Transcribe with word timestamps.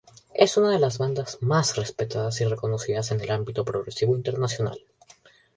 Es 0.33 0.57
una 0.57 0.71
de 0.71 0.79
las 0.79 0.97
bandas 0.97 1.37
más 1.43 1.75
respetadas 1.77 2.41
y 2.41 2.45
reconocidas 2.45 3.11
en 3.11 3.21
el 3.21 3.29
ámbito 3.29 3.63
progresivo 3.63 4.15
internacional. 4.15 4.83